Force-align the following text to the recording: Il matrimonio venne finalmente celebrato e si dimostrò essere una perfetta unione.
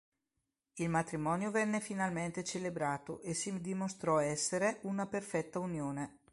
Il 0.77 0.89
matrimonio 0.89 1.51
venne 1.51 1.79
finalmente 1.79 2.43
celebrato 2.43 3.19
e 3.21 3.35
si 3.35 3.61
dimostrò 3.61 4.17
essere 4.17 4.79
una 4.81 5.05
perfetta 5.05 5.59
unione. 5.59 6.21